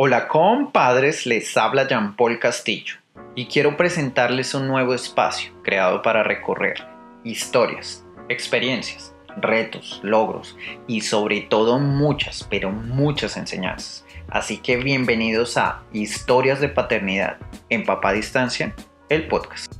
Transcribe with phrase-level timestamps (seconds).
[0.00, 2.94] Hola compadres, les habla Jean Paul Castillo
[3.34, 6.76] y quiero presentarles un nuevo espacio creado para recorrer
[7.24, 10.56] historias, experiencias, retos, logros
[10.86, 14.06] y sobre todo muchas, pero muchas enseñanzas.
[14.28, 18.76] Así que bienvenidos a Historias de Paternidad en Papá Distancia,
[19.08, 19.74] el podcast.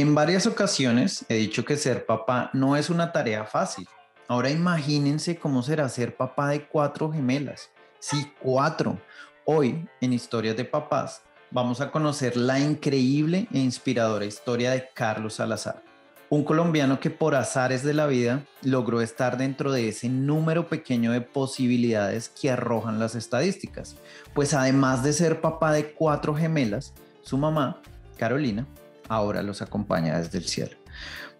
[0.00, 3.88] En varias ocasiones he dicho que ser papá no es una tarea fácil.
[4.28, 7.72] Ahora imagínense cómo será ser papá de cuatro gemelas.
[7.98, 8.96] Sí, cuatro.
[9.44, 15.34] Hoy, en Historias de Papás, vamos a conocer la increíble e inspiradora historia de Carlos
[15.34, 15.82] Salazar,
[16.30, 21.10] un colombiano que por azares de la vida logró estar dentro de ese número pequeño
[21.10, 23.96] de posibilidades que arrojan las estadísticas.
[24.32, 27.82] Pues además de ser papá de cuatro gemelas, su mamá,
[28.16, 28.64] Carolina,
[29.08, 30.76] ahora los acompaña desde el cielo.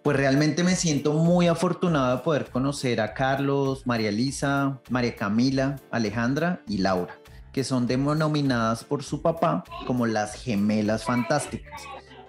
[0.03, 5.75] Pues realmente me siento muy afortunado de poder conocer a Carlos, María Elisa, María Camila,
[5.91, 7.19] Alejandra y Laura,
[7.51, 11.81] que son denominadas por su papá como las gemelas fantásticas,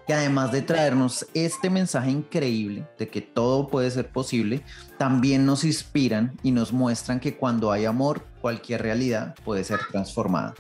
[0.05, 4.65] que además de traernos este mensaje increíble de que todo puede ser posible,
[4.98, 10.55] también nos inspiran y nos muestran que cuando hay amor, cualquier realidad puede ser transformada.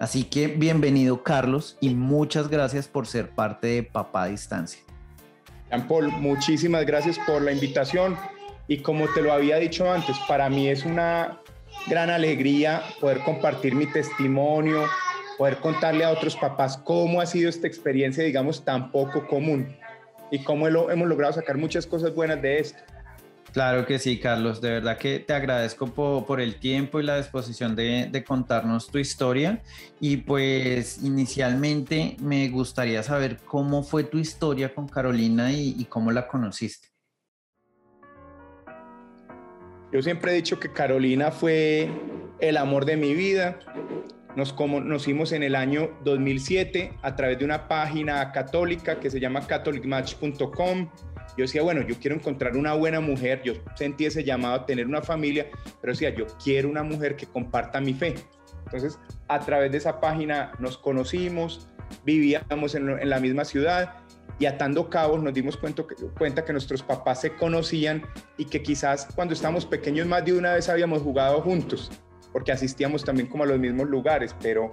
[0.00, 4.80] Así que bienvenido Carlos y muchas gracias por ser parte de Papá Distancia.
[5.68, 8.16] Jean Paul, muchísimas gracias por la invitación
[8.66, 11.38] y como te lo había dicho antes, para mí es una
[11.86, 14.86] gran alegría poder compartir mi testimonio,
[15.36, 19.76] poder contarle a otros papás cómo ha sido esta experiencia, digamos, tan poco común
[20.30, 22.78] y cómo hemos logrado sacar muchas cosas buenas de esto.
[23.52, 24.60] Claro que sí, Carlos.
[24.60, 29.62] De verdad que te agradezco por, el tiempo y la disposición de, contarnos tu historia.
[29.98, 36.28] Y pues inicialmente me gustaría saber cómo fue tu historia con Carolina y, cómo la
[36.28, 36.88] conociste.
[39.92, 41.90] Yo siempre he dicho que Carolina fue
[42.38, 43.58] el amor de mi vida.
[44.36, 49.44] Nos conocimos en el año 2007 a través de una página católica que se llama
[49.44, 50.88] catholicmatch.com
[51.36, 54.86] yo decía, bueno, yo quiero encontrar una buena mujer, yo sentí ese llamado a tener
[54.86, 55.46] una familia,
[55.80, 58.14] pero decía, yo quiero una mujer que comparta mi fe.
[58.64, 58.98] Entonces,
[59.28, 61.68] a través de esa página nos conocimos,
[62.04, 63.94] vivíamos en, la misma ciudad
[64.38, 68.02] y atando cabos nos dimos cuenta que, cuenta que nuestros papás se conocían
[68.36, 71.90] y que quizás cuando estábamos pequeños más de una vez habíamos jugado juntos,
[72.32, 74.70] porque asistíamos también como a los mismos lugares, pero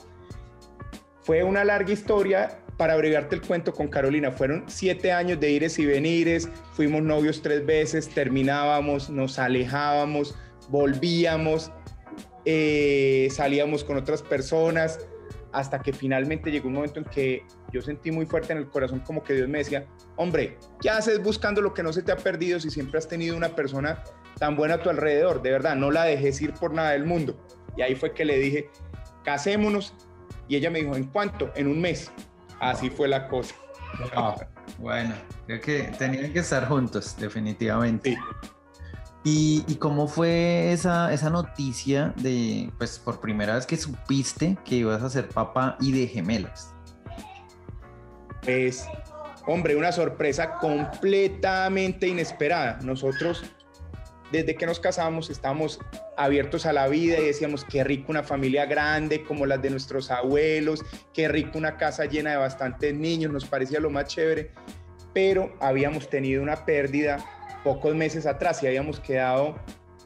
[1.21, 5.79] fue una larga historia para abreviarte el cuento con Carolina, fueron siete años de ires
[5.79, 10.35] y venires, fuimos novios tres veces, terminábamos, nos alejábamos,
[10.69, 11.71] volvíamos,
[12.45, 14.99] eh, salíamos con otras personas,
[15.51, 18.99] hasta que finalmente llegó un momento en que yo sentí muy fuerte en el corazón
[18.99, 22.17] como que Dios me decía, hombre, ¿qué haces buscando lo que no se te ha
[22.17, 24.03] perdido si siempre has tenido una persona
[24.37, 25.41] tan buena a tu alrededor?
[25.41, 27.37] De verdad, no la dejes ir por nada del mundo.
[27.75, 28.69] Y ahí fue que le dije,
[29.23, 29.93] casémonos.
[30.47, 31.51] Y ella me dijo, ¿en cuánto?
[31.55, 32.11] En un mes.
[32.59, 33.55] Así fue la cosa.
[34.79, 38.17] Bueno, creo que tenían que estar juntos, definitivamente.
[39.23, 44.75] ¿Y, ¿Y, cómo fue esa, esa noticia de, pues, por primera vez que supiste que
[44.75, 46.73] ibas a ser papá y de gemelas?
[48.43, 48.87] Pues,
[49.45, 52.79] hombre, una sorpresa completamente inesperada.
[52.83, 53.43] Nosotros
[54.31, 55.79] desde que nos casamos estamos
[56.17, 60.11] abiertos a la vida y decíamos, qué rico una familia grande como las de nuestros
[60.11, 60.83] abuelos,
[61.13, 64.51] qué rico una casa llena de bastantes niños, nos parecía lo más chévere,
[65.13, 67.23] pero habíamos tenido una pérdida
[67.63, 69.55] pocos meses atrás y habíamos quedado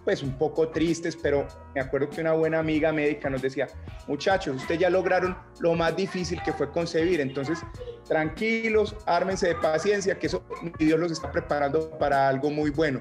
[0.04, 3.68] pues un poco tristes, pero me acuerdo que una buena amiga médica nos decía,
[4.08, 7.60] muchachos, ustedes ya lograron lo más difícil que fue concebir, entonces
[8.08, 10.44] tranquilos, ármense de paciencia, que eso
[10.80, 13.00] Dios los está preparando para algo muy bueno.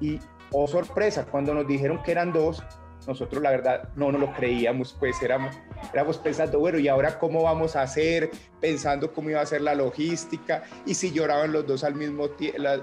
[0.00, 0.18] Y
[0.52, 2.62] oh sorpresa, cuando nos dijeron que eran dos,
[3.06, 5.56] nosotros la verdad no nos lo creíamos, pues éramos,
[5.92, 8.30] éramos pensando, bueno, ¿y ahora cómo vamos a hacer?
[8.60, 12.28] Pensando cómo iba a ser la logística y si lloraban los dos al mismo,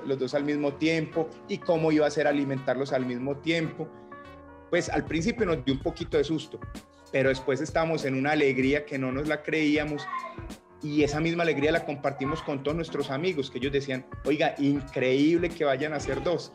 [0.06, 3.88] los dos al mismo tiempo y cómo iba a ser alimentarlos al mismo tiempo.
[4.69, 6.60] Pues al principio nos dio un poquito de susto,
[7.12, 10.06] pero después estábamos en una alegría que no nos la creíamos
[10.81, 15.50] y esa misma alegría la compartimos con todos nuestros amigos, que ellos decían, oiga, increíble
[15.50, 16.54] que vayan a ser dos.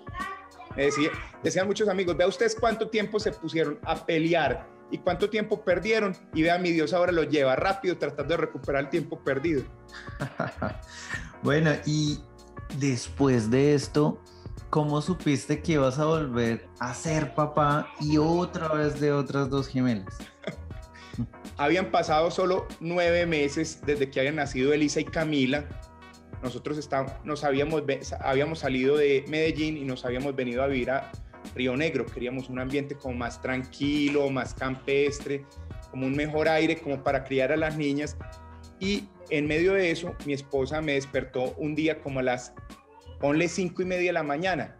[0.77, 1.11] Me decía,
[1.43, 6.17] decían muchos amigos, vea ustedes cuánto tiempo se pusieron a pelear y cuánto tiempo perdieron
[6.35, 9.63] y vea mi Dios ahora lo lleva rápido tratando de recuperar el tiempo perdido.
[11.43, 12.21] bueno, y
[12.79, 14.21] después de esto,
[14.71, 19.69] ¿cómo supiste que ibas a volver a ser papá y otra vez de otras dos
[19.69, 20.19] gemelas?
[21.57, 25.65] Habían pasado solo nueve meses desde que habían nacido Elisa y Camila
[26.45, 27.83] nosotros estábamos, nos habíamos,
[28.21, 31.11] habíamos salido de Medellín y nos habíamos venido a vivir a
[31.55, 32.05] Río Negro.
[32.05, 35.47] Queríamos un ambiente como más tranquilo, más campestre,
[35.91, 38.19] como un mejor aire, como para criar a las niñas.
[38.79, 42.53] Y en medio de eso, mi esposa me despertó un día como a las,
[43.21, 44.77] ponle cinco y media de la mañana.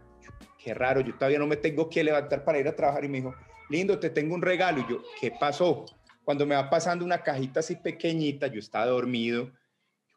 [0.63, 3.03] Qué raro, yo todavía no me tengo que levantar para ir a trabajar.
[3.05, 3.33] Y me dijo,
[3.71, 4.81] lindo, te tengo un regalo.
[4.81, 5.85] Y yo, ¿qué pasó?
[6.23, 9.51] Cuando me va pasando una cajita así pequeñita, yo estaba dormido,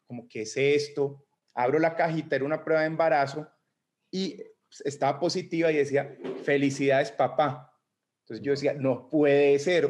[0.05, 1.23] como, ¿qué es esto?
[1.59, 3.45] Abro la cajita, era una prueba de embarazo
[4.09, 4.41] y
[4.85, 6.15] estaba positiva y decía,
[6.45, 7.77] felicidades papá.
[8.21, 9.89] Entonces yo decía, no puede ser,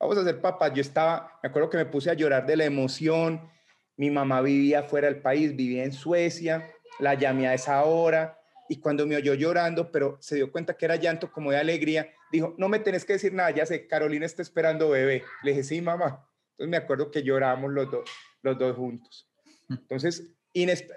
[0.00, 0.74] vamos a ser papá.
[0.74, 3.48] Yo estaba, me acuerdo que me puse a llorar de la emoción.
[3.96, 6.68] Mi mamá vivía fuera del país, vivía en Suecia,
[6.98, 8.36] la llamé a esa hora
[8.68, 12.12] y cuando me oyó llorando, pero se dio cuenta que era llanto como de alegría,
[12.32, 15.22] dijo, no me tenés que decir nada, ya sé, Carolina está esperando bebé.
[15.44, 16.28] Le dije, sí, mamá.
[16.54, 18.10] Entonces me acuerdo que llorábamos los, dos
[18.42, 19.30] los dos juntos.
[19.68, 20.34] Entonces,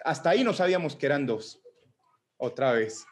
[0.05, 1.61] hasta ahí no sabíamos que eran dos,
[2.37, 3.05] otra vez.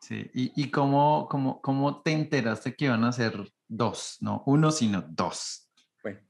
[0.00, 3.32] Sí, ¿y, y cómo, cómo, cómo te enteraste que iban a ser
[3.66, 4.18] dos?
[4.20, 5.70] No uno, sino dos.
[6.02, 6.20] Bueno,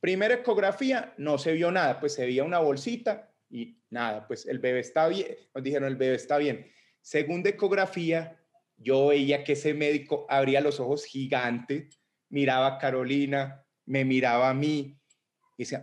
[0.00, 4.60] primera ecografía, no se vio nada, pues se veía una bolsita y nada, pues el
[4.60, 6.70] bebé está bien, nos dijeron el bebé está bien.
[7.02, 8.40] Segunda ecografía,
[8.76, 14.54] yo veía que ese médico abría los ojos gigantes, miraba a Carolina, me miraba a
[14.54, 14.99] mí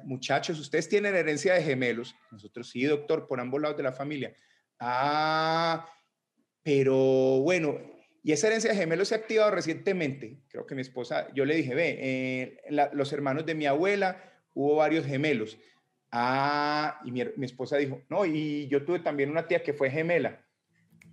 [0.03, 2.15] muchachos, ustedes tienen herencia de gemelos.
[2.31, 4.33] Nosotros sí, doctor, por ambos lados de la familia.
[4.79, 5.85] Ah,
[6.63, 6.95] pero
[7.41, 7.79] bueno,
[8.23, 10.39] y esa herencia de gemelos se ha activado recientemente.
[10.49, 12.57] Creo que mi esposa, yo le dije, ve, eh,
[12.93, 14.21] los hermanos de mi abuela,
[14.53, 15.57] hubo varios gemelos.
[16.11, 20.46] Ah, y mi, esposa dijo, no, y yo tuve también una tía que fue gemela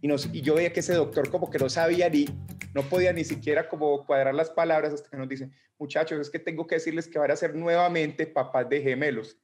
[0.04, 2.26] y, yo veía que ese doctor como que no sabía ni,
[2.74, 6.38] no podía ni siquiera como cuadrar las palabras hasta que nos dice, muchachos, es que
[6.38, 9.38] tengo que decirles que van a ser nuevamente papás de gemelos.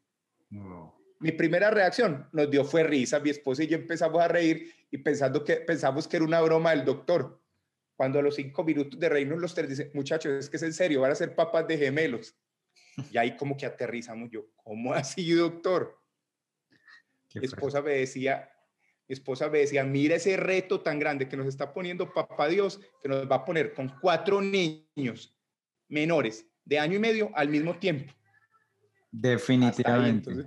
[1.18, 4.98] Mi primera reacción nos dio fue risa, mi esposa y yo empezamos a reír y
[4.98, 7.40] pensando que, pensamos que era una broma del doctor.
[7.96, 10.74] Cuando a los cinco minutos de reírnos los tres dice, muchachos, es que es en
[10.74, 12.36] serio, van a ser papás de gemelos.
[13.10, 15.98] Y ahí como que aterrizamos yo, ¿cómo así, doctor?
[17.34, 18.50] Mi esposa me decía,
[19.10, 22.80] mi esposa me decía, mira ese reto tan grande que nos está poniendo papá Dios,
[23.02, 25.36] que nos va a poner con cuatro niños
[25.88, 28.14] menores de año y medio al mismo tiempo.
[29.10, 30.46] Definitivamente.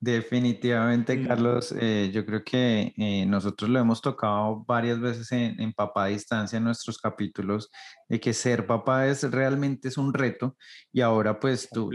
[0.00, 1.26] Definitivamente, mm.
[1.28, 6.08] Carlos, eh, yo creo que eh, nosotros lo hemos tocado varias veces en, Papá a
[6.08, 7.70] Distancia en nuestros capítulos,
[8.08, 10.56] de que ser papá es realmente es un reto
[10.92, 11.92] y ahora pues tú,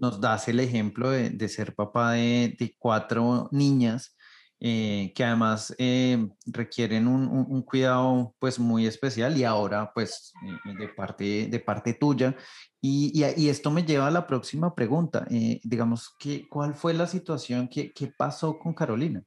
[0.00, 4.16] nos, das el ejemplo de, ser papá de, de, cuatro niñas
[4.60, 10.88] eh, que además eh, requieren un, cuidado pues muy especial y ahora pues eh, de,
[10.88, 12.34] parte, de parte tuya.
[12.80, 15.26] Y, y, esto me lleva a la próxima pregunta.
[15.64, 17.68] digamos, ¿qué, ¿cuál fue la situación?
[17.68, 19.22] ¿Qué, ¿Qué pasó con Carolina?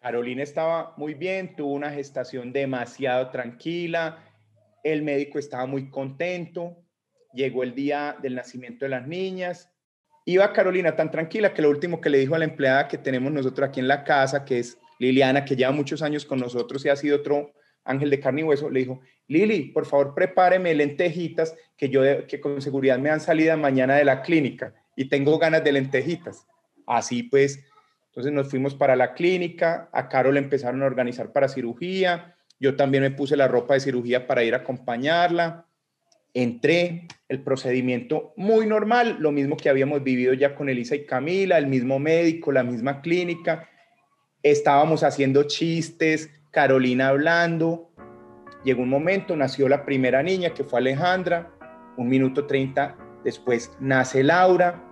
[0.00, 4.18] Carolina estaba muy bien, tuvo una gestación demasiado tranquila,
[4.82, 6.84] el médico estaba muy contento,
[7.32, 9.73] llegó el día del nacimiento de las niñas,
[10.26, 13.30] Iba Carolina tan tranquila que lo último que le dijo a la empleada que tenemos
[13.30, 16.88] nosotros aquí en la casa, que es Liliana, que lleva muchos años con nosotros y
[16.88, 17.52] ha sido otro
[17.84, 22.40] ángel de carne y hueso, le dijo, Lili, por favor prepáreme lentejitas que yo que
[22.40, 26.46] con seguridad me han salido mañana de la clínica y tengo ganas de lentejitas.
[26.86, 27.62] Así pues,
[28.06, 33.02] entonces nos fuimos para la clínica, a Carol empezaron a organizar para cirugía, yo también
[33.02, 35.66] me puse la ropa de cirugía para ir a acompañarla
[36.34, 41.56] entré, el procedimiento muy normal, lo mismo que habíamos vivido ya con Elisa y Camila,
[41.56, 43.68] el mismo médico, la misma clínica,
[44.42, 47.90] estábamos haciendo chistes, Carolina hablando,
[48.64, 51.52] llegó un momento, nació la primera niña que fue Alejandra,
[51.96, 54.84] un minuto treinta después nace Laura,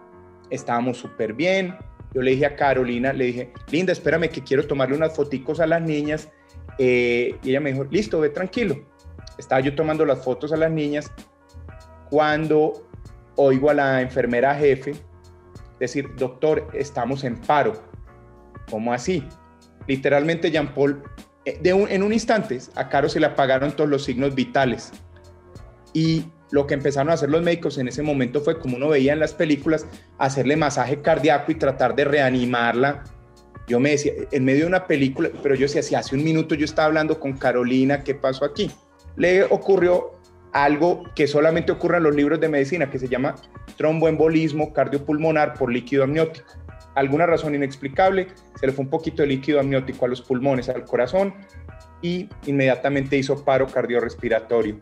[0.49, 1.75] estábamos súper bien,
[2.15, 5.67] yo le dije a Carolina, le dije, Linda, espérame que quiero tomarle unas foticos a
[5.67, 6.31] las niñas,
[6.79, 8.77] eh, y ella me dijo, listo, ve tranquilo.
[9.39, 11.11] Estaba yo tomando las fotos a las niñas
[12.13, 12.87] cuando
[13.37, 14.93] oigo a la enfermera jefe
[15.81, 17.73] decir, doctor, estamos en paro.
[18.71, 19.27] ¿Cómo así?
[19.87, 21.03] Literalmente Jean Paul,
[21.47, 24.93] eh, de en un instante, a Caro se le apagaron todos los signos vitales.
[25.95, 29.15] Y lo que empezaron a hacer los médicos en ese momento fue, como uno veía
[29.15, 29.87] en las películas,
[30.19, 33.05] hacerle masaje cardíaco y tratar de reanimarla.
[33.67, 36.55] Yo me decía, en medio de una película, pero yo decía, si hace un minuto
[36.55, 38.71] yo estaba hablando con Carolina, ¿qué pasó aquí?
[39.17, 40.22] Le ocurrió
[40.53, 43.35] algo que solamente ocurre en los libros de medicina, que se llama
[43.77, 46.47] tromboembolismo cardiopulmonar por líquido amniótico.
[46.95, 48.29] Alguna razón inexplicable,
[48.61, 51.35] se le fue un poquito de líquido amniótico a los pulmones, al corazón,
[52.03, 54.79] y inmediatamente hizo paro cardiorrespiratorio.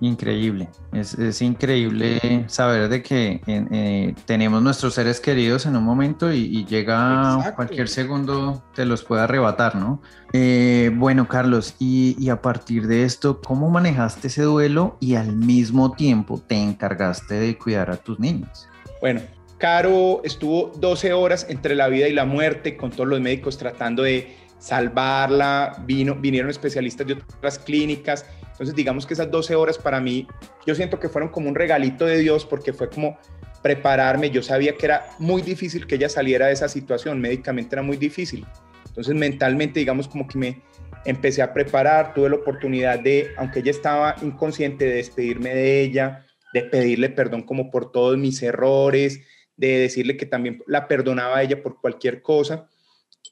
[0.00, 6.66] Increíble, es, increíble saber de que eh, tenemos nuestros seres queridos en un momento y,
[6.66, 10.02] llega cualquier segundo te los puede arrebatar, ¿no?
[10.34, 15.92] Eh, bueno, Carlos, y, a partir de esto, ¿cómo manejaste ese duelo y al mismo
[15.92, 18.68] tiempo te encargaste de cuidar a tus niños?
[19.00, 19.22] Bueno,
[19.56, 24.02] Caro estuvo 12 horas entre la vida y la muerte con todos los médicos tratando
[24.02, 28.26] de salvarla, vino, vinieron especialistas de otras clínicas
[28.56, 30.26] entonces, digamos que esas 12 horas para mí,
[30.66, 33.18] yo siento que fueron como un regalito de Dios porque fue como
[33.62, 34.30] prepararme.
[34.30, 37.98] Yo sabía que era muy difícil que ella saliera de esa situación, médicamente era muy
[37.98, 38.46] difícil.
[38.86, 40.62] Entonces, mentalmente, digamos como que me
[41.04, 46.24] empecé a preparar, tuve la oportunidad de, aunque ella estaba inconsciente, de despedirme de ella,
[46.54, 49.20] de pedirle perdón como por todos mis errores,
[49.54, 52.70] de decirle que también la perdonaba a ella por cualquier cosa.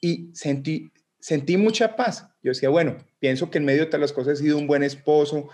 [0.01, 2.27] Y sentí, sentí mucha paz.
[2.45, 4.83] Yo decía, bueno, pienso que en medio de todas las cosas he sido un buen
[4.83, 5.49] esposo,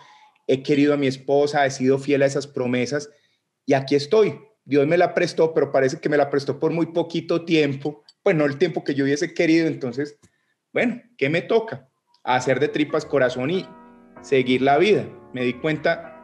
[0.45, 3.10] he querido a mi esposa, he sido fiel a esas promesas
[3.65, 4.38] y aquí estoy.
[4.65, 8.36] Dios me la prestó, pero parece que me la prestó por muy poquito tiempo, pues
[8.36, 9.67] no el tiempo que yo hubiese querido.
[9.67, 10.17] Entonces,
[10.74, 11.88] bueno, ¿qué me toca?
[12.25, 13.65] Hacer de tripas corazón y
[14.21, 15.05] seguir la vida.
[15.33, 16.21] Me di cuenta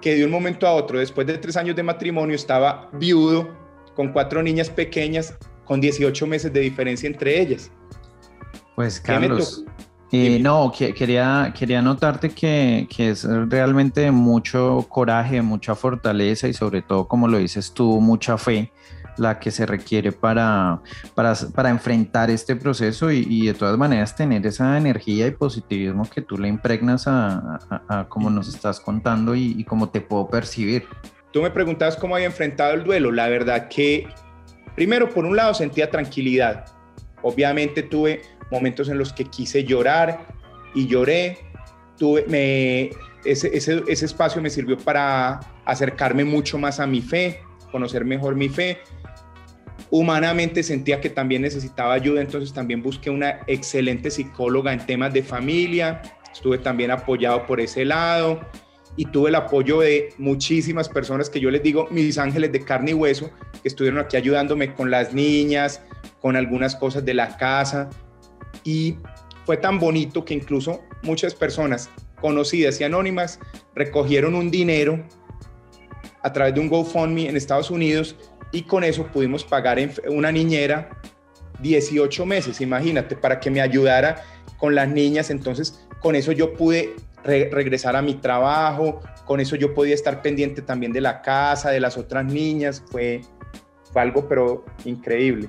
[0.00, 3.54] que de un momento a otro, después de tres años de matrimonio, estaba viudo,
[3.94, 7.70] con cuatro niñas pequeñas, con 18 meses de diferencia entre ellas.
[8.74, 9.64] Pues Carlos,
[10.12, 17.08] no, quería, quería notarte que, que, es realmente mucho coraje, mucha fortaleza y sobre todo,
[17.08, 18.70] como lo dices tú, mucha fe
[19.16, 20.80] la que se requiere para,
[21.14, 26.22] para, para enfrentar este proceso y, de todas maneras tener esa energía y positivismo que
[26.22, 30.86] tú le impregnas a, a, como nos estás contando y, y cómo te puedo percibir.
[31.32, 33.10] Tú me preguntabas cómo había enfrentado el duelo.
[33.10, 34.08] La verdad que,
[34.74, 36.66] primero, por un lado, sentía tranquilidad.
[37.22, 40.28] Obviamente tuve momentos en los que quise llorar
[40.74, 41.38] y lloré.
[41.98, 42.90] Tuve,
[43.24, 47.40] ese, ese, ese espacio me sirvió para acercarme mucho más a mi fe,
[47.72, 48.78] conocer mejor mi fe.
[49.90, 55.22] Humanamente sentía que también necesitaba ayuda, entonces también busqué una excelente psicóloga en temas de
[55.22, 56.02] familia.
[56.32, 58.40] Estuve también apoyado por ese lado
[58.96, 62.90] y tuve el apoyo de muchísimas personas que yo les digo mis ángeles de carne
[62.90, 63.30] y hueso,
[63.62, 65.82] que estuvieron aquí ayudándome con las niñas,
[66.20, 67.90] con algunas cosas de la casa
[68.64, 68.96] y
[69.44, 71.90] fue tan bonito que incluso muchas personas
[72.20, 73.40] conocidas y anónimas
[73.74, 75.04] recogieron un dinero
[76.22, 78.16] a través de un GoFundMe en Estados Unidos
[78.52, 79.78] y con eso pudimos pagar
[80.08, 81.00] una niñera
[81.60, 84.22] 18 meses, imagínate, para que me ayudara
[84.58, 85.30] con las niñas.
[85.30, 90.60] Entonces, con eso yo pude regresar a mi trabajo, con eso yo podía estar pendiente
[90.60, 92.82] también de la casa, de las otras niñas.
[92.90, 93.22] Fue,
[93.94, 95.48] algo, pero increíble.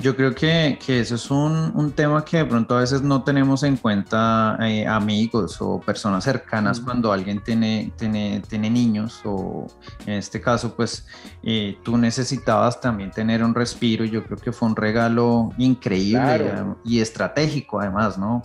[0.00, 3.24] Yo creo que, que eso es un, un, tema que de pronto a veces no
[3.24, 9.66] tenemos en cuenta eh, amigos o personas cercanas cuando alguien tiene, tiene, tiene, niños o
[10.06, 11.04] en este caso pues
[11.42, 16.54] eh, tú necesitabas también tener un respiro y yo creo que fue un regalo increíble
[16.84, 18.42] y estratégico además, ¿no?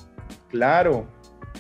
[0.49, 1.05] Claro.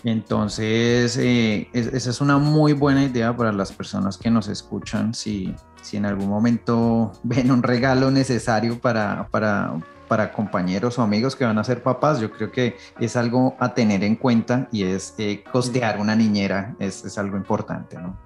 [0.03, 5.53] Entonces, eh, esa es una muy buena idea para las personas que nos escuchan si
[5.83, 9.73] si en algún momento ven un regalo necesario para, para,
[10.07, 13.73] para compañeros o amigos que van a ser papás, yo creo que es algo a
[13.75, 18.17] tener en cuenta y es eh, costear una niñera, es, es, algo importante, ¿no?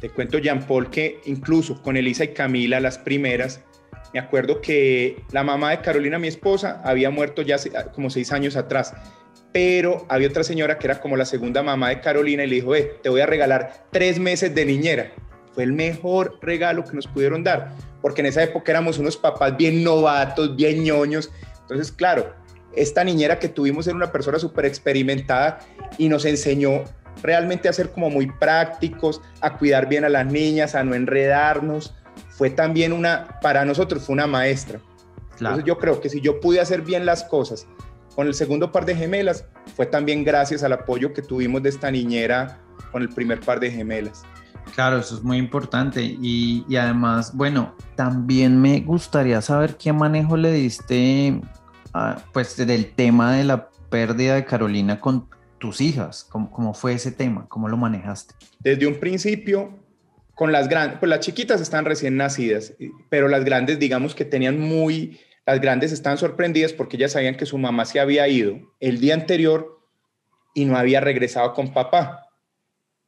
[0.00, 3.60] Te cuento, Jean Paul, que incluso con Elisa y Camila, las primeras,
[4.14, 7.58] me acuerdo que la mamá de Carolina, mi esposa, había muerto ya
[7.92, 8.94] como seis años atrás,
[9.52, 12.74] pero había otra señora que era como la segunda mamá de Carolina y le dijo,
[12.74, 15.12] eh, te voy a regalar tres meses de niñera
[15.52, 19.56] fue el mejor regalo que nos pudieron dar, porque en esa época éramos unos papás
[19.56, 21.30] bien novatos, bien ñoños.
[21.62, 22.32] Entonces, claro,
[22.74, 25.58] esta niñera que tuvimos era una persona súper experimentada
[25.98, 26.84] y nos enseñó
[27.22, 31.94] realmente a ser como muy prácticos, a cuidar bien a las niñas, a no enredarnos.
[32.28, 34.80] Fue también una, para nosotros fue una maestra.
[35.32, 37.66] Entonces yo creo que si yo pude hacer bien las cosas
[38.14, 41.90] con el segundo par de gemelas, fue también gracias al apoyo que tuvimos de esta
[41.90, 42.60] niñera
[42.92, 44.24] con el primer par de gemelas.
[44.74, 46.02] Claro, eso es muy importante.
[46.02, 51.40] Y, además, bueno, también me gustaría saber qué manejo le diste,
[52.32, 56.24] pues, del tema de la pérdida de Carolina con tus hijas.
[56.30, 57.46] ¿Cómo, ¿Cómo, fue ese tema?
[57.48, 58.34] ¿Cómo lo manejaste?
[58.60, 59.78] Desde un principio,
[60.40, 62.72] con las grandes, pues las chiquitas están recién nacidas,
[63.10, 67.44] pero las grandes, digamos que tenían muy, las grandes están sorprendidas porque ellas sabían que
[67.44, 69.78] su mamá se había ido el día anterior
[70.54, 72.26] y no había regresado con papá.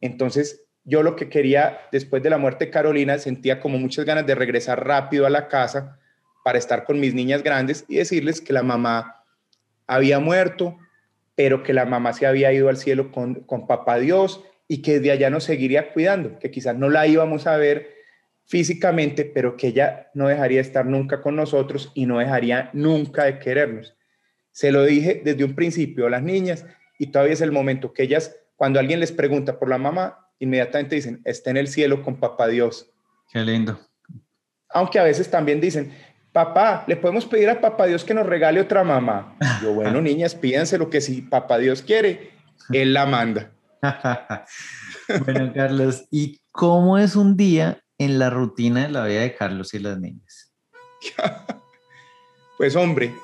[0.03, 4.27] Entonces, yo lo que quería, después de la muerte de Carolina, sentía como muchas ganas
[4.27, 5.99] de regresar rápido a la casa
[6.45, 9.25] para estar con mis niñas grandes y decirles que la mamá
[9.87, 10.79] había muerto,
[11.35, 14.95] pero que la mamá se había ido al cielo con, con papá Dios y que
[14.95, 17.93] desde allá nos seguiría cuidando, que quizás no la íbamos a ver
[18.47, 23.25] físicamente, pero que ella no dejaría de estar nunca con nosotros y no dejaría nunca
[23.25, 23.97] de querernos.
[24.51, 26.67] Se lo dije desde un principio a las niñas
[26.99, 30.97] y todavía es el momento que ellas, cuando alguien les pregunta por la mamá, inmediatamente
[30.97, 32.91] dicen, está en el cielo con papá Dios.
[33.33, 33.79] Qué lindo.
[34.71, 35.93] Aunque a veces también dicen,
[36.33, 39.37] papá, le podemos pedir a papá Dios que nos regale otra mamá.
[39.63, 42.33] Yo, bueno, niñas, pídanse lo que si papá Dios quiere,
[42.73, 43.53] él la manda.
[45.25, 49.75] bueno, Carlos, ¿y cómo es un día en la rutina de la vida de Carlos
[49.75, 50.53] y las niñas?
[52.59, 53.15] pues hombre,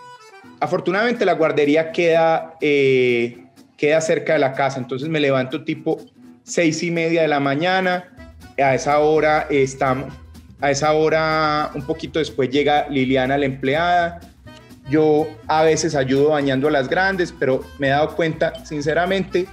[0.61, 3.45] afortunadamente la guardería queda, eh,
[3.77, 6.01] queda cerca de la casa, entonces me levanto tipo
[6.49, 8.09] seis y media de la mañana,
[8.57, 10.13] a esa hora estamos,
[10.61, 14.21] a esa hora un poquito después llega Liliana la empleada,
[14.89, 19.47] yo a veces ayudo bañando a las grandes, pero me he dado cuenta sinceramente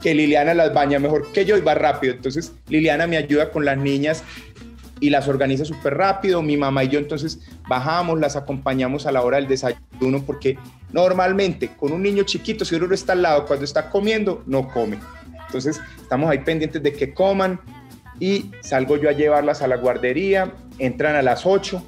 [0.00, 2.14] que Liliana las baña mejor que yo y va rápido.
[2.14, 4.22] Entonces Liliana me ayuda con las niñas
[5.00, 6.40] y las organiza súper rápido.
[6.42, 10.56] Mi mamá y yo entonces bajamos, las acompañamos a la hora del desayuno porque
[10.92, 14.98] normalmente con un niño chiquito, si uno está al lado cuando está comiendo, no come.
[15.46, 17.60] Entonces estamos ahí pendientes de que coman
[18.20, 21.82] y salgo yo a llevarlas a la guardería, entran a las 8,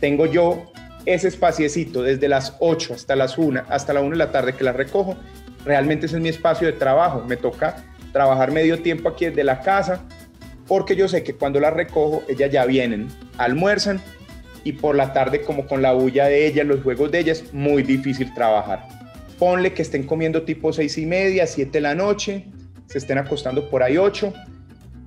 [0.00, 0.72] tengo yo
[1.06, 4.64] ese espaciecito desde las 8 hasta las 1, hasta la 1 de la tarde que
[4.64, 5.16] las recojo
[5.64, 7.24] realmente ese es mi espacio de trabajo.
[7.26, 10.02] Me toca trabajar medio tiempo aquí desde la casa,
[10.66, 14.00] porque yo sé que cuando las recojo, ellas ya vienen, almuerzan
[14.62, 17.82] y por la tarde, como con la bulla de ellas, los juegos de ellas, muy
[17.82, 18.86] difícil trabajar.
[19.38, 22.46] Ponle que estén comiendo tipo seis y media, siete de la noche,
[22.94, 24.32] se estén acostando por ahí ocho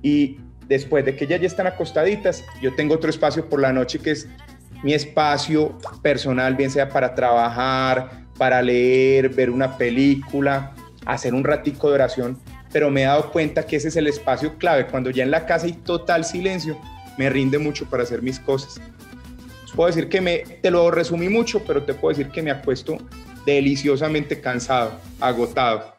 [0.02, 3.98] y después de que ellas ya están acostaditas, yo tengo otro espacio por la noche
[3.98, 4.28] que es
[4.82, 10.74] mi espacio personal, bien sea para trabajar, para leer, ver una película,
[11.06, 12.38] hacer un ratico de oración,
[12.74, 14.86] pero me he dado cuenta que ese es el espacio clave.
[14.86, 16.78] Cuando ya en la casa hay total silencio,
[17.16, 18.78] me rinde mucho para hacer mis cosas.
[19.74, 22.98] Puedo decir que me, te lo resumí mucho, pero te puedo decir que me acuesto
[23.46, 25.97] deliciosamente cansado, agotado.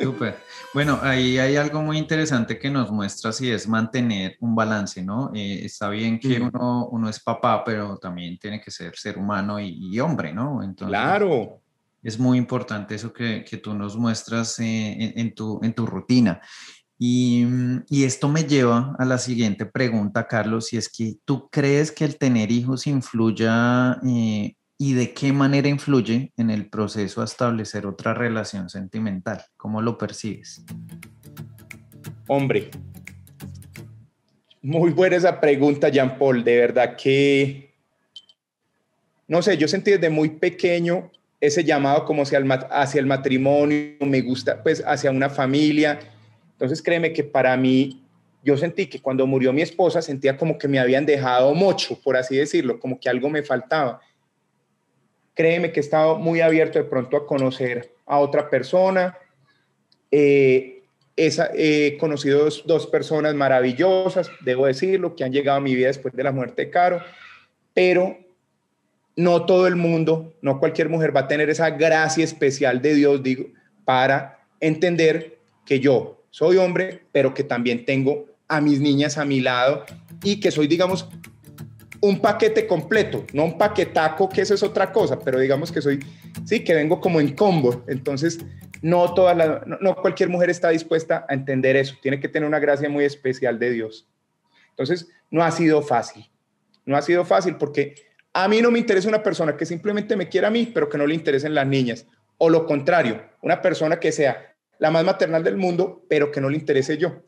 [0.00, 0.36] Súper.
[0.74, 5.30] Bueno, ahí hay algo muy interesante que nos muestra si es mantener un balance, ¿no?
[5.34, 9.60] Eh, está bien que uno, uno es papá, pero también tiene que ser ser humano
[9.60, 10.62] y, hombre, ¿no?
[10.62, 11.62] Entonces, claro
[12.02, 16.40] es muy importante eso que, tú nos muestras eh, en, tu, en tu rutina.
[16.98, 17.46] Y,
[17.90, 22.18] esto me lleva a la siguiente pregunta, Carlos, si es que tú crees que el
[22.18, 28.14] tener hijos influya eh, y de qué manera influye en el proceso a establecer otra
[28.14, 29.44] relación sentimental.
[29.56, 30.64] ¿Cómo lo percibes?
[32.26, 32.70] Hombre,
[34.62, 36.44] muy buena esa pregunta, Jean Paul.
[36.44, 37.74] De verdad que,
[39.26, 41.10] no sé, yo sentí desde muy pequeño
[41.42, 42.38] ese llamado como hacia
[43.00, 45.98] el, matrimonio, me gusta pues hacia una familia.
[46.52, 48.04] Entonces créeme que para mí,
[48.44, 52.16] yo sentí que cuando murió mi esposa sentía como que me habían dejado mucho, por
[52.16, 54.00] así decirlo, como que algo me faltaba.
[55.34, 59.16] Créeme que he estado muy abierto de pronto a conocer a otra persona.
[60.10, 60.82] Eh,
[61.16, 66.14] he conocido dos, dos, personas maravillosas, debo decirlo, que han llegado a mi vida después
[66.14, 67.00] de la muerte de Caro,
[67.74, 68.18] pero
[69.16, 73.22] no todo el mundo, no cualquier mujer va a tener esa gracia especial de Dios,
[73.22, 73.46] digo,
[73.84, 79.40] para entender que yo soy hombre, pero que también tengo a mis niñas a mi
[79.40, 79.84] lado
[80.22, 81.08] y que soy, digamos,
[82.02, 86.00] un paquete completo, no un paquetaco, que eso es otra cosa, pero digamos que soy,
[86.44, 87.84] sí, que vengo como en combo.
[87.86, 88.40] Entonces,
[88.82, 92.58] no, toda la, no cualquier mujer está dispuesta a entender eso, tiene que tener una
[92.58, 94.08] gracia muy especial de Dios.
[94.70, 96.28] Entonces, no ha sido fácil,
[96.84, 97.94] no ha sido fácil porque
[98.32, 100.98] a mí no me interesa una persona que simplemente me quiera a mí, pero que
[100.98, 102.06] no le interesen las niñas.
[102.36, 106.48] O lo contrario, una persona que sea la más maternal del mundo, pero que no
[106.48, 107.22] le interese yo.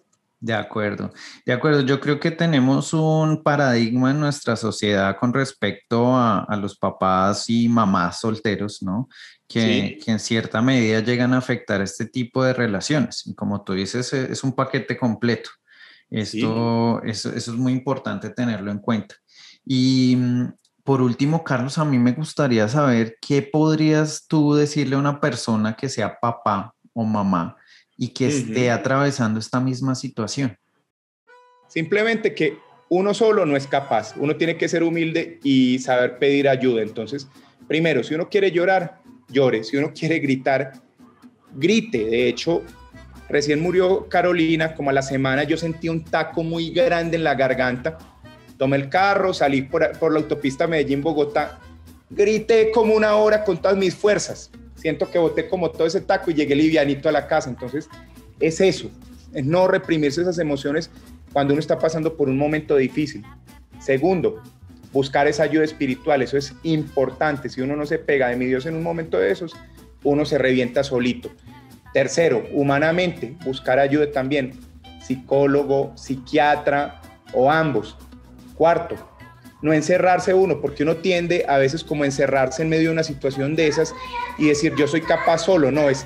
[0.44, 1.10] De acuerdo,
[1.46, 1.80] de acuerdo.
[1.80, 7.66] Yo creo que tenemos un paradigma en nuestra sociedad con respecto a, los papás y
[7.66, 9.08] mamás solteros, ¿no?
[9.48, 13.26] Que, en cierta medida llegan a afectar este tipo de relaciones.
[13.26, 15.48] Y como tú dices, e, es un paquete completo.
[16.10, 19.14] Esto, eso, eso es muy importante tenerlo en cuenta.
[19.64, 20.52] Y mm,
[20.82, 25.74] por último, Carlos, a mí me gustaría saber qué podrías tú decirle a una persona
[25.74, 27.56] que sea papá o mamá
[27.96, 30.56] y que esté atravesando esta misma situación.
[31.68, 36.48] Simplemente que uno solo no es capaz, uno tiene que ser humilde y saber pedir
[36.48, 36.82] ayuda.
[36.82, 37.28] Entonces,
[37.66, 40.72] primero, si uno quiere llorar, llore, si uno quiere gritar,
[41.54, 42.04] grite.
[42.04, 42.62] De hecho,
[43.28, 47.34] recién murió Carolina, como a la semana yo sentí un taco muy grande en la
[47.34, 47.98] garganta
[48.56, 51.58] tomé el carro, salí por, la autopista Medellín-Bogotá,
[52.10, 54.50] grité como una hora con todas mis fuerzas.
[54.84, 57.48] Siento que boté como todo ese taco y llegué livianito a la casa.
[57.48, 57.88] Entonces,
[58.38, 58.90] es eso.
[59.32, 60.90] es no reprimirse esas emociones
[61.32, 63.24] cuando uno está pasando por un momento difícil.
[63.80, 64.42] Segundo,
[64.92, 67.48] buscar esa ayuda espiritual, eso es importante.
[67.48, 69.56] Si uno no se pega de mi Dios en un momento de esos,
[70.02, 71.30] uno se revienta solito.
[71.94, 74.52] Tercero, humanamente, buscar ayuda también,
[75.02, 77.00] psicólogo, psiquiatra
[77.32, 77.96] o ambos.
[78.54, 79.13] Cuarto,
[79.64, 83.56] no encerrarse uno, porque uno tiende a veces como encerrarse en medio de una situación
[83.56, 83.94] de esas
[84.36, 86.04] y decir yo soy capaz solo, no, es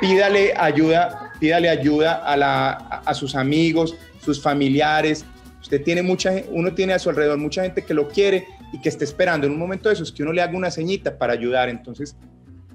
[0.00, 5.24] pídale ayuda, pídale ayuda a, la, a sus amigos, sus familiares.
[5.62, 8.88] Usted tiene mucha, uno tiene a su alrededor mucha gente que lo quiere y que
[8.88, 11.68] esté esperando en un momento de esos que uno le haga una ceñita para ayudar.
[11.68, 12.16] Entonces,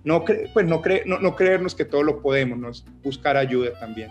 [0.05, 2.71] no, pues no, no, no creernos que todo lo podemos, ¿no?
[3.03, 4.09] buscar ayuda también.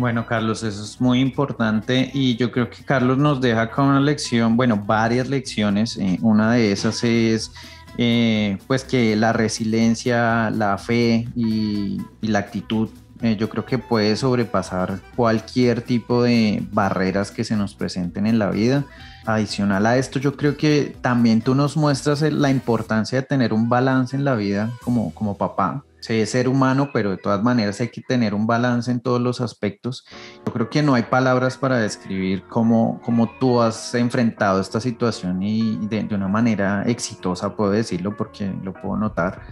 [0.00, 4.00] Bueno, Carlos, eso es muy importante y yo creo que Carlos nos deja con una
[4.00, 5.98] lección, bueno, varias lecciones.
[5.98, 7.52] Eh, una de esas es
[7.98, 12.88] eh, pues que la resiliencia, la fe y, la actitud
[13.20, 18.38] eh, yo creo que puede sobrepasar cualquier tipo de barreras que se nos presenten en
[18.38, 18.86] la vida.
[19.26, 23.68] Adicional a esto, yo creo que también tú nos muestras la importancia de tener un
[23.68, 27.80] balance en la vida como, como papá se es ser humano, pero de todas maneras
[27.80, 30.04] hay que tener un balance en todos los aspectos.
[30.46, 35.42] Yo creo que no hay palabras para describir cómo, cómo tú has enfrentado esta situación
[35.42, 39.42] y de, de una manera exitosa, puedo decirlo, porque lo puedo notar.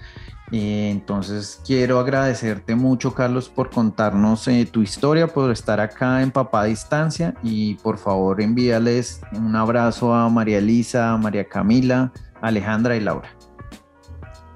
[0.51, 6.31] Eh, entonces quiero agradecerte mucho, Carlos, por contarnos eh, tu historia, por estar acá en
[6.31, 13.01] Papá Distancia y por favor envíales un abrazo a María Elisa, María Camila, Alejandra y
[13.01, 13.38] Laura.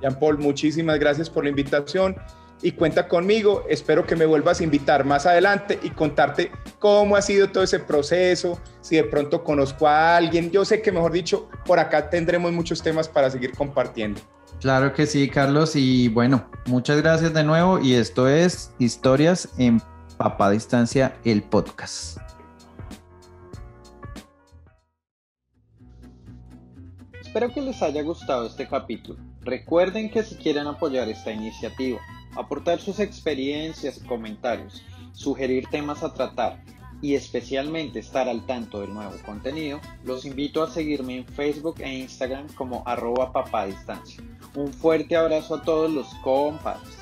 [0.02, 2.16] Jean Paul, muchísimas gracias por la invitación
[2.60, 3.64] y cuenta conmigo.
[3.68, 7.78] Espero que me vuelvas a invitar más adelante y contarte cómo ha sido todo ese
[7.78, 10.50] proceso, si de pronto conozco a alguien.
[10.50, 14.20] Yo sé que, mejor dicho, por acá tendremos muchos temas para seguir compartiendo.
[14.60, 15.74] Claro que sí, Carlos.
[15.74, 17.80] Y bueno, muchas gracias de nuevo.
[17.80, 19.80] Y esto es Historias en
[20.16, 22.18] Papá Distancia, el podcast.
[27.20, 29.31] Espero que les haya gustado este capítulo.
[29.44, 32.00] Recuerden que si quieren apoyar esta iniciativa,
[32.36, 36.62] aportar sus experiencias y comentarios, sugerir temas a tratar
[37.00, 41.92] y especialmente estar al tanto del nuevo contenido, los invito a seguirme en Facebook e
[41.92, 44.22] Instagram como arroba papadistancia.
[44.54, 47.01] Un fuerte abrazo a todos los compadres.